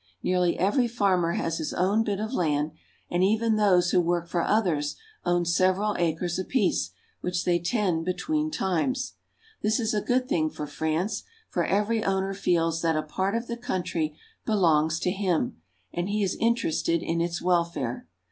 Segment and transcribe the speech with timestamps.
[0.23, 2.71] Nearly every farmer has his own bit of land,
[3.11, 6.89] and even those who work for others own several acres apiece,
[7.19, 9.13] which they tend between times.
[9.61, 13.45] This is a good thing for France, for every owner feels that a part of
[13.45, 15.61] the country belongs to him,
[15.93, 18.07] and he is interested in its welfare.